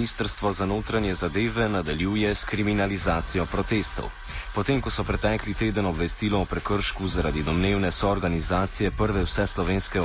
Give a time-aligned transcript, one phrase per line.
[0.00, 4.04] Ministrstvo za notranje zadeve nadaljuje s kriminalizacijo protestov.
[4.50, 10.02] Potem, ko so pretekli teden obvestilo o prekršku zaradi domnevne soorganizacije prve vseslovenske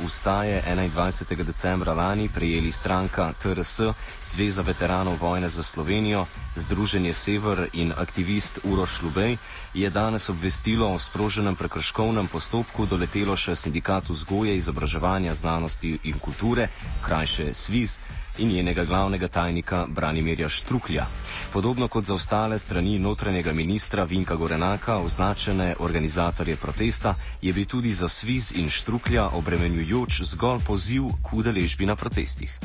[0.00, 1.44] ustaje 21.
[1.44, 3.80] decembra lani prejeli stranka TRS,
[4.22, 6.26] Zveza veteranov vojne za Slovenijo,
[6.56, 9.36] Združenje Sever in aktivist Uroš Lubej,
[9.74, 16.68] je danes obvestilo o sproženem prekrškovnem postopku doletelo še sindikat vzgoje, izobraževanja, znanosti in kulture,
[17.04, 17.98] krajše SVIZ
[18.38, 21.06] in njenega glavnega tajnika Branimirja Štruklja.
[21.52, 27.92] Podobno kot za ostale strani notranjega ministra Vinka Gorenaka, označene organizatorje protesta, je bil tudi
[27.92, 32.63] za Sviz in Štruklja obremenjujoč zgolj poziv k udeležbi na protestih.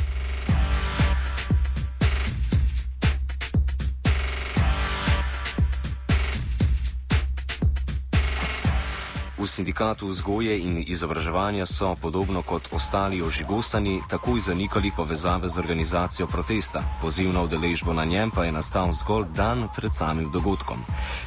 [9.49, 16.83] Sindikatu vzgoje in izobraževanja so, podobno kot ostali ožigosani, takoj zanikali povezave z organizacijo protesta.
[17.01, 20.77] Poziv na udeležbo na njem pa je nastal zgolj dan pred samim dogodkom.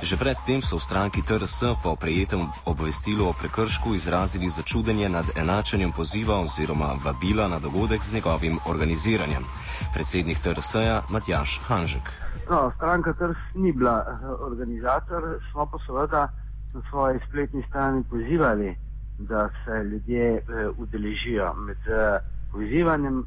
[0.03, 5.93] Že predtem so v stranki TRS po prejetem obvestilu o prekršku izrazili začudenje nad enačenjem
[5.93, 9.45] poziva oziroma vabila na dogodek z njegovim organiziranjem.
[9.95, 12.07] Predsednik TRS-ja Matjaš Hanžek.
[12.51, 16.29] No, stranka TRS ni bila eh, organizator, smo pa seveda
[16.75, 18.77] na svoji spletni strani pozivali,
[19.19, 21.55] da se ljudje uh, udeležijo.
[21.55, 22.21] Med uh,
[22.53, 23.25] pozivanjem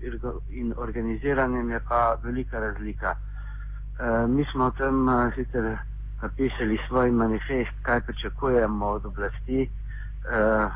[0.50, 3.16] in organiziranjem je pa velika razlika.
[3.16, 5.78] Uh, mi smo tam uh, sicer
[6.22, 10.72] napisali svoj manifest, kaj pričakujemo od oblasti, uh,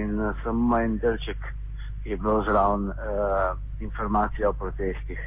[0.00, 1.36] in uh, samo en delček
[2.04, 2.94] je bil zraven uh,
[3.80, 5.20] informacija o protestih.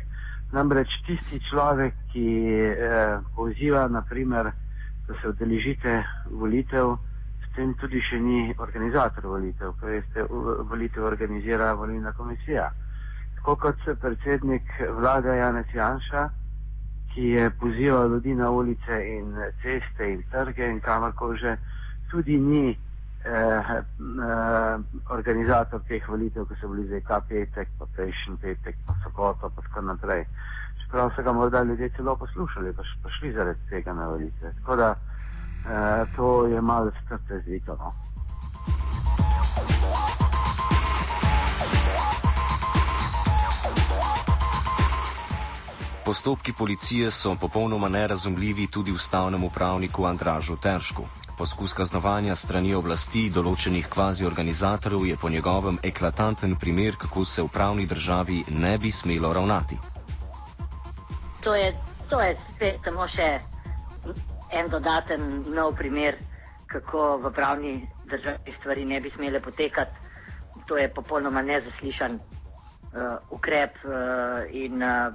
[0.52, 2.28] Namreč tisti človek, ki
[2.72, 4.52] uh, poziva, naprimer,
[5.08, 6.96] da se odeležite volitev,
[7.44, 10.26] s tem tudi še ni organizator volitev, ker veste,
[10.72, 12.72] volitev organizira volilna komisija.
[13.36, 16.30] Tako kot se predsednik vlade Janez Janša,
[17.14, 21.58] ki je pozival ljudi na ulice in ceste in trge in kamorkoli že,
[22.12, 22.78] tudi ni
[23.26, 28.98] eh, eh, organizator teh volitev, ki so bili zdaj ta petek, pa prejšnji petek, pa
[29.04, 30.26] soboto, pa tako naprej
[30.96, 34.52] čeprav so ga morda ljudje celo poslušali, pa še prišli zaradi tega na volitve.
[34.60, 37.76] Tako da eh, to je malo skrte zvito.
[37.76, 37.92] No.
[46.06, 51.04] Postopki policije so popolnoma nerazumljivi tudi ustavnemu pravniku Andražu Teršku.
[51.38, 57.52] Poskus kaznovanja strani oblasti določenih kvazi organizatorjev je po njegovem eklatanten primer, kako se v
[57.52, 59.95] pravni državi ne bi smelo ravnati
[61.46, 61.74] to je,
[62.10, 63.38] to je spet samo še
[64.50, 66.18] en dodaten nov primer,
[66.66, 67.74] kako v pravni
[68.10, 69.94] državi stvari ne bi smele potekati.
[70.66, 73.94] To je popolnoma nezaslišan uh, ukrep uh,
[74.50, 75.14] in uh,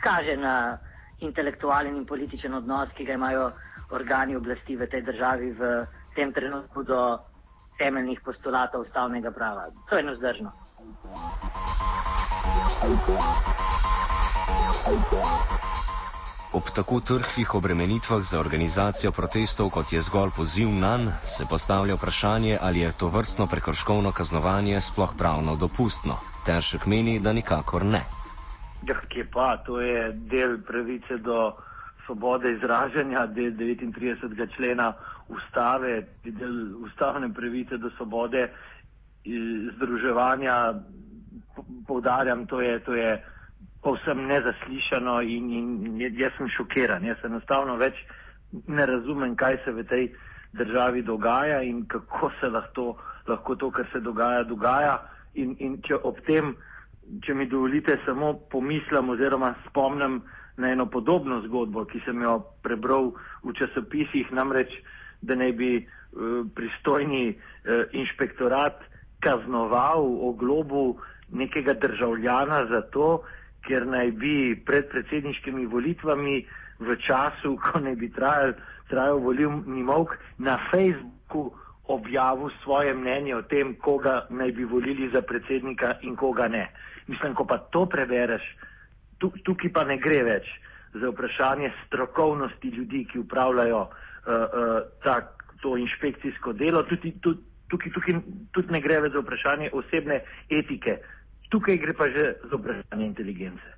[0.00, 0.78] kaže na
[1.20, 3.50] intelektualen in političen odnos, ki ga imajo
[3.92, 5.84] organi oblasti v tej državi v
[6.16, 7.20] tem trenutku do
[7.76, 9.68] temeljnih postulatov ustavnega prava.
[9.90, 10.52] To je nezdržno.
[12.76, 13.75] Thank you.
[16.52, 21.94] Ob tako trhlih obremenitvah za organizacijo protestov, kot je zgolj poziv na nj, se postavlja
[21.94, 26.18] vprašanje, ali je to vrstno prekrškovno kaznovanje sploh pravno dopustno.
[26.46, 28.02] Težek meni, da nikakor ne.
[28.86, 31.52] Ja, kje pa, to je del pravice do
[32.06, 34.54] svobode izražanja, del 39.
[34.56, 34.92] člena
[35.28, 38.52] ustave, del ustavne pravice do svobode
[39.74, 40.74] združevanja.
[41.86, 42.78] Poudarjam, to je.
[42.84, 43.35] To je
[43.86, 47.04] povsem nezaslišano in, in jaz sem šokiran.
[47.06, 48.00] Jaz enostavno več
[48.66, 50.08] ne razumem, kaj se v tej
[50.58, 52.96] državi dogaja in kako se lahko,
[53.28, 54.96] lahko to, kar se dogaja, dogaja.
[55.38, 56.56] In, in če ob tem,
[57.22, 60.22] če mi dovolite, samo pomislim oziroma spomnim
[60.56, 63.12] na eno podobno zgodbo, ki sem jo prebral
[63.44, 64.72] v časopisih, namreč,
[65.22, 68.80] da naj bi uh, pristojni uh, inšpektorat
[69.22, 70.96] kaznoval o globu
[71.30, 73.20] nekega državljana za to,
[73.66, 76.40] ker naj bi pred predsedniškimi volitvami
[76.78, 78.54] v času, ko naj bi trajal,
[78.90, 81.50] trajal volilni mok, na Facebooku
[81.88, 86.66] objavil svoje mnenje o tem, koga naj bi volili za predsednika in koga ne.
[87.06, 88.42] Mislim, ko pa to prebereš,
[89.18, 90.46] tukaj pa ne gre več
[90.94, 93.88] za vprašanje strokovnosti ljudi, ki upravljajo uh,
[94.26, 98.18] uh, tak, to inšpekcijsko delo, tudi, tudi, tukaj, tukaj
[98.52, 100.20] tudi ne gre več za vprašanje osebne
[100.50, 100.98] etike.
[101.48, 103.76] Tukaj gre pa že za vprašanje inteligence.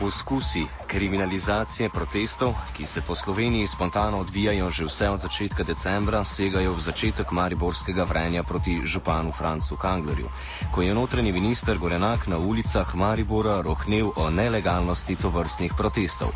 [0.00, 6.74] Poskusi kriminalizacije protestov, ki se po Sloveniji spontano odvijajo že vse od začetka decembra, segajo
[6.74, 10.28] v začetek mariborskega vrenja proti županu Francu Kanglerju,
[10.74, 16.34] ko je notranji minister Gorenak na ulicah Maribora rohnel o nelegalnosti tovrstnih protestov.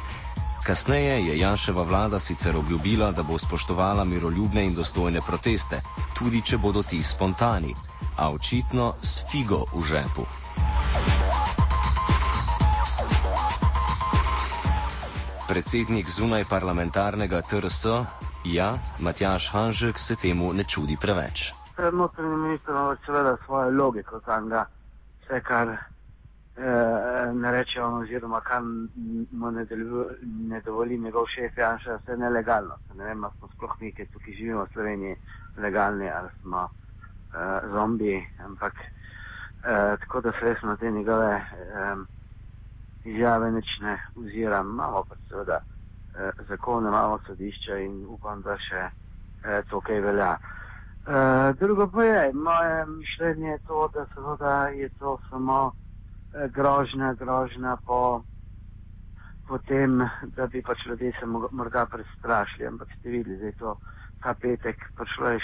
[0.67, 5.81] Kasneje je Janševa vlada sicer obljubila, da bo spoštovala miroljubne in dostojne proteste,
[6.19, 7.75] tudi če bodo ti spontani,
[8.17, 10.27] a očitno s figo v žepu.
[15.49, 17.87] Predsednik zunaj parlamentarnega TRS,
[18.45, 21.53] ja, Matjaš Hanžek, se temu ne čudi preveč.
[21.93, 24.67] Notranji minister ima seveda svojo logiko, tam ga
[25.25, 25.77] vse, kar
[27.35, 28.63] ne reče on, oziroma kar
[29.31, 29.67] mu ne,
[30.49, 32.75] ne dovoli njegov šef Janša, vse nelegalno.
[32.97, 35.17] Ne vem, ali smo sploh mi, ki tukaj živimo v Sloveniji,
[35.57, 41.35] legalni ali smo eh, zombi, ampak eh, tako da se res na te njegove.
[41.35, 41.97] Eh,
[43.05, 44.71] izjave nič ne oziram.
[44.71, 48.83] Imamo pa seveda eh, zakone, imamo sodišča in upam, da še
[49.45, 50.33] eh, to kaj velja.
[51.09, 55.88] Eh, drugo pa je, moje mišljenje je to, da seveda je to samo eh,
[56.55, 58.23] grožnja, grožnja po,
[59.49, 60.03] po tem,
[60.37, 63.79] da bi pač ljudje se morda prestrašili, ampak ste videli, da je to
[64.23, 65.41] ta petek prišlo je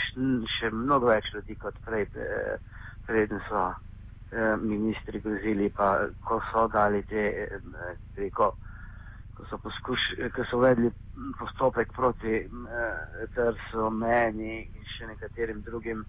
[0.59, 2.57] še mnogo več ljudi kot prej, eh,
[3.07, 3.73] preden so.
[4.35, 7.59] Eh, ministri grozili, pa ko so dali te, eh,
[8.15, 8.57] preko,
[9.37, 10.01] ko so, poskuš,
[10.35, 10.91] ko so vedli
[11.39, 12.49] postopek proti eh,
[13.35, 16.03] TRS-u, meni in še nekaterim drugim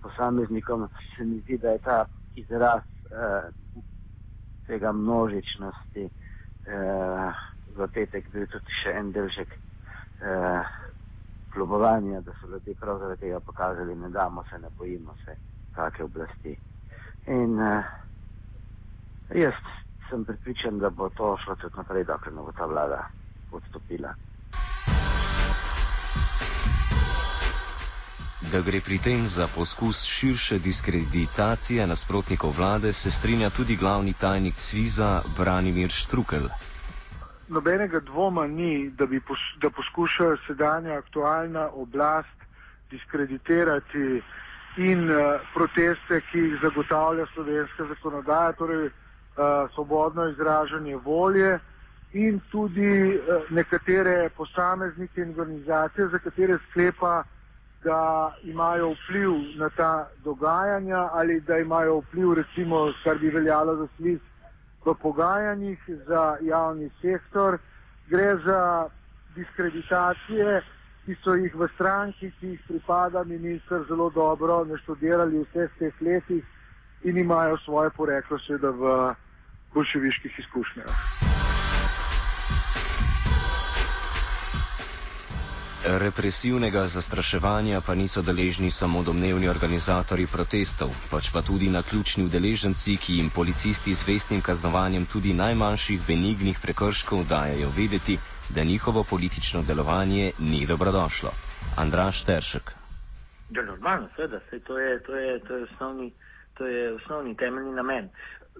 [0.00, 1.98] posameznikom, se mi zdi, da je ta
[2.40, 2.88] izraz
[4.66, 6.08] tega množičnosti
[7.76, 9.56] v petek bil tudi še en delček
[11.52, 15.36] klubovanja, da so ljudje prav zaradi tega pokazali, ne damo se, ne bojimo se
[15.74, 16.56] take oblasti.
[17.26, 17.84] In uh,
[19.34, 19.54] jaz
[20.10, 23.06] sem pripričan, da bo to šlo tudi naprej, dokler ne bo ta vlada
[23.52, 24.14] odstopila.
[28.52, 34.54] Da gre pri tem za poskus širše diskreditacije nasprotnikov vlade, se strinja tudi glavni tajnik
[34.54, 36.48] Sviza Branimir Štrukel.
[37.48, 42.38] Nobenega dvoma ni, da pos, da poskuša sedanja aktualna oblast
[42.90, 44.22] diskreditirati
[44.76, 48.92] in uh, proteste, ki jih zagotavlja slovenska zakonodaja, torej uh,
[49.74, 51.58] svobodno izražanje volje
[52.12, 57.22] in tudi uh, nekatere posameznike in organizacije, za katere sklepa,
[57.84, 63.86] da imajo vpliv na ta dogajanja ali da imajo vpliv, recimo, kar bi veljalo za
[63.96, 64.20] svis
[64.84, 67.58] v pogajanjih za javni sektor.
[68.10, 68.88] Gre za
[69.34, 70.62] diskreditacije,
[71.06, 76.02] ki so jih v stranki, ki jih pripada minister, zelo dobro naštudirali v vseh teh
[76.02, 76.44] letih
[77.02, 79.14] in imajo svoje poreklo seveda v
[79.74, 81.21] bolševiških izkušnjah.
[85.82, 92.96] Represivnega zastraševanja pa niso deležni samo domnevni organizatori protestov, pač pa tudi na ključni udeleženci,
[92.96, 98.18] ki jim policisti z vestnim kaznovanjem tudi najmanjših benignih prekrškov dajo vedeti,
[98.54, 101.30] da njihovo politično delovanje ni dobrodošlo.
[101.76, 102.70] Andraš Teršek.
[103.50, 106.12] Ja, normalno, seveda, to je, to, je, to, je osnovni,
[106.54, 108.08] to je osnovni temeljni namen.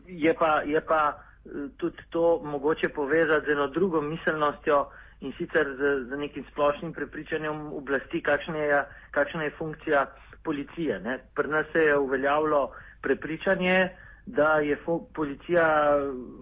[0.06, 4.88] Je pa, je pa eh, tudi to mogoče povezati z eno drugo miselnostjo
[5.22, 10.06] in sicer z, z nekim splošnim prepričanjem oblasti, kakšna je, kakšna je funkcija
[10.44, 10.98] policije.
[11.00, 11.18] Ne.
[11.34, 13.90] Pri nas se je uveljavilo prepričanje,
[14.26, 14.78] da je
[15.14, 15.66] policija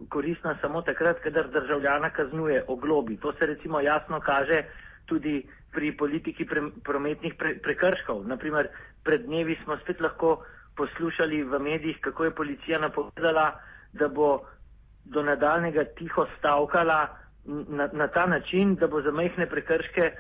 [0.09, 3.17] koristna samo takrat, kadar državljana kaznuje oglobi.
[3.17, 4.63] To se recimo jasno kaže
[5.07, 8.27] tudi pri politiki pre, prometnih pre, prekrškov.
[8.27, 8.69] Naprimer,
[9.05, 10.43] pred dnevi smo spet lahko
[10.77, 13.61] poslušali v medijih, kako je policija napovedala,
[13.93, 14.41] da bo
[15.05, 17.09] do nadaljnega tiho stavkala
[17.45, 20.11] na, na ta način, da bo za majhne prekrške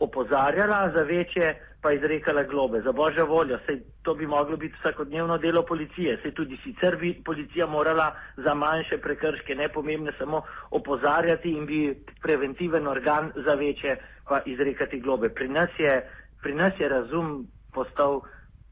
[0.00, 2.80] opozarjala, za večje pa izrekala globe.
[2.80, 7.22] Za božjo voljo, sej to bi moglo biti vsakodnevno delo policije, sej tudi sicer bi
[7.24, 13.96] policija morala za manjše prekrške, nepomembne, samo opozarjati in bi preventiven organ za večje
[14.28, 15.28] pa izrekati globe.
[15.28, 16.10] Pri nas je,
[16.42, 18.20] pri nas je razum postal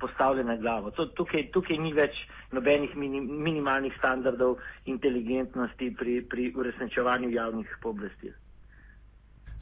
[0.01, 0.91] postavljen na glavo.
[0.91, 2.17] To, tukaj, tukaj ni več
[2.53, 8.35] nobenih minim, minimalnih standardov inteligentnosti pri, pri uresničevanju javnih pooblastil.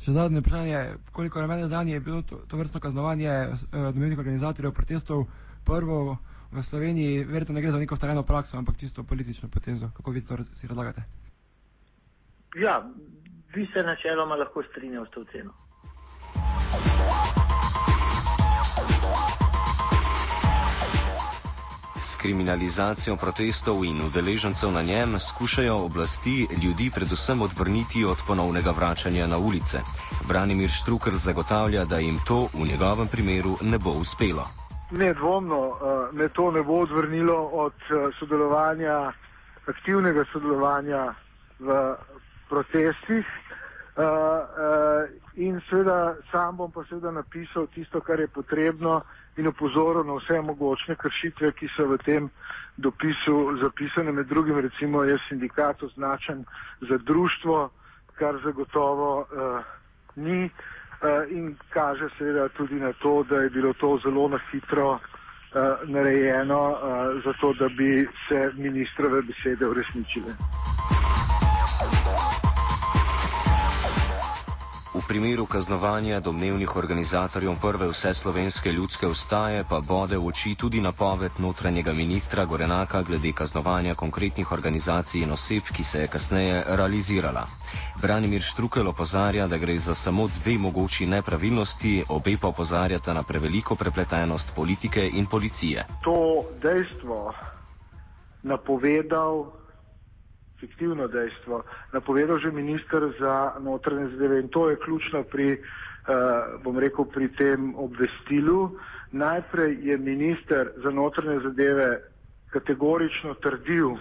[0.05, 0.79] Še zadnje vprašanje,
[1.13, 5.27] koliko je meni znanje bilo to, to vrstno kaznovanje eh, domovnih organizatorjev protestov
[5.65, 6.19] prvo
[6.55, 9.91] v Sloveniji, verjetno ne gre za neko starejno prakso, ampak čisto politično potezo.
[9.97, 11.03] Kako vi to si razlagate?
[12.55, 12.83] Ja,
[13.55, 15.55] bi se načeloma lahko strinjal s to ceno.
[22.25, 29.39] Kriminalizacijo protestov in udeležencev na njem skušajo oblasti ljudi predvsem odvrniti od ponovnega vračanja na
[29.39, 29.79] ulice.
[30.29, 34.47] Branimir Štrukr zagotavlja, da jim to v njegovem primeru ne bo uspelo.
[34.91, 35.61] Nedvomno
[36.13, 37.77] me to ne bo odvrnilo od
[38.19, 39.13] sodelovanja,
[39.67, 41.15] aktivnega sodelovanja
[41.59, 41.95] v
[42.49, 43.27] protestih.
[43.97, 45.04] Uh, uh,
[45.71, 49.03] seveda sam bom pa seveda napisal tisto, kar je potrebno
[49.37, 52.31] in opozoril na vse mogočne kršitve, ki so v tem
[52.77, 54.13] dopisu zapisane.
[54.13, 56.45] Med drugim recimo je sindikat označen
[56.81, 57.71] za društvo,
[58.15, 59.27] kar zagotovo uh,
[60.17, 60.51] ni uh,
[61.31, 65.01] in kaže seveda tudi na to, da je bilo to zelo na hitro uh,
[65.89, 66.79] narejeno, uh,
[67.25, 70.33] zato da bi se ministrove besede uresničile.
[75.09, 81.33] Primeru kaznovanja domnevnih organizatorjev prve vse slovenske ljudske ustaje pa bode v oči tudi napoved
[81.39, 87.47] notranjega ministra Gorenaka glede kaznovanja konkretnih organizacij in oseb, ki se je kasneje realizirala.
[88.03, 93.75] Branimir Štrukel opozarja, da gre za samo dve mogoči nepravilnosti, obe pa opozarjata na preveliko
[93.75, 95.85] prepletenost politike in policije.
[96.05, 97.35] To dejstvo
[98.43, 99.64] napovedal
[100.65, 106.79] fiktivno dejstvo, napovedal že ministr za notranje zadeve in to je ključno pri, uh, bom
[106.79, 108.71] rekel, pri tem obvestilu.
[109.13, 112.01] Najprej je minister za notranje zadeve
[112.51, 113.97] kategorično trdil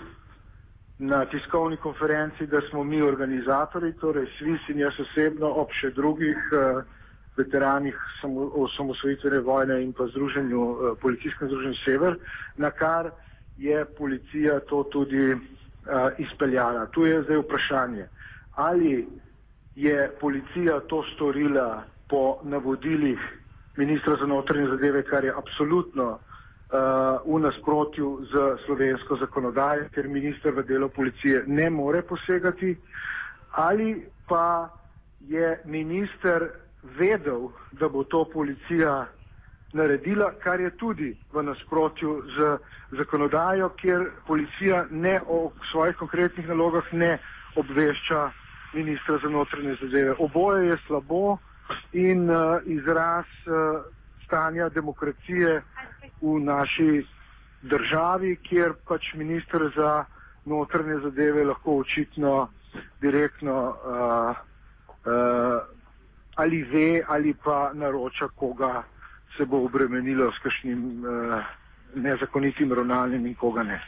[1.00, 6.38] na tiskovni konferenci, da smo mi organizatori, torej SVIS in jaz osebno ob še drugih
[6.54, 6.84] uh,
[7.38, 12.18] veteranih samo, osamosvojitvene vojne in pa združenju, uh, policijskem združenju Sever,
[12.58, 13.12] na kar
[13.58, 15.36] je policija to tudi
[16.18, 16.86] izpeljana.
[16.86, 18.08] Tu je zdaj vprašanje,
[18.56, 19.08] ali
[19.76, 23.20] je policija to storila po navodilih
[23.78, 30.54] ministra za notranje zadeve, kar je absolutno uh, v nasprotju z slovensko zakonodajo, ker minister
[30.54, 32.78] v delo policije ne more posegati,
[33.52, 34.70] ali pa
[35.20, 36.50] je minister
[36.84, 39.06] vedel, da bo to policija
[39.74, 42.58] naredila, kar je tudi v nasprotju z
[42.98, 47.18] zakonodajo, kjer policija ne o svojih konkretnih nalogah ne
[47.56, 48.30] obvešča
[48.74, 50.16] ministra za notranje zadeve.
[50.20, 51.38] Oboje je slabo
[51.94, 53.82] in uh, izraz uh,
[54.26, 55.62] stanja demokracije
[56.22, 57.06] v naši
[57.62, 60.06] državi, kjer pač ministr za
[60.46, 62.48] notranje zadeve lahko očitno
[63.02, 64.36] direktno uh,
[65.06, 65.62] uh,
[66.36, 68.84] ali ve ali pa naroča koga
[69.38, 71.44] se bo obremenilo s kakšnim uh,
[71.96, 73.82] nezakonitim ravnanjem in koga ne.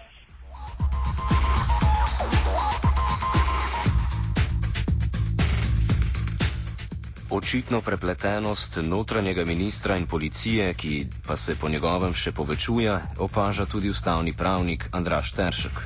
[7.31, 13.89] Očitno prepletenost notranjega ministra in policije, ki pa se po njegovem še povečuje, opaža tudi
[13.89, 15.81] ustavni pravnik Andraš Teršek.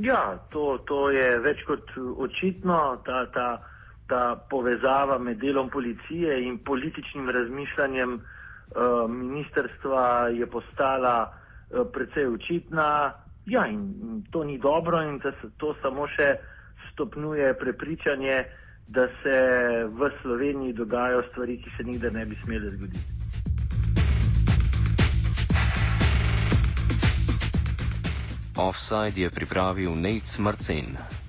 [0.00, 2.78] Ja, to, to je več kot očitno.
[3.06, 3.46] Ta, ta,
[4.12, 13.12] ta povezava med delom policije in političnim razmišljanjem uh, ministerstva je postala uh, precej očitna.
[13.46, 16.34] Ja, in to ni dobro, in da se to samo še
[16.92, 18.44] stopnjuje prepričanje,
[18.88, 19.38] da se
[19.88, 23.08] v Sloveniji dogajajo stvari, ki se nikdar ne bi smele zgoditi.
[28.56, 31.21] Offside je pripravil Nate Marcin.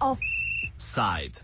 [0.00, 1.42] Offside.